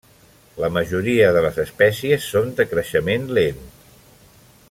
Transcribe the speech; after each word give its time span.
La 0.61 0.69
majoria 0.77 1.27
de 1.35 1.43
les 1.47 1.59
espècies 1.65 2.25
són 2.31 2.49
de 2.61 2.67
creixement 2.73 3.31
lent. 3.41 3.61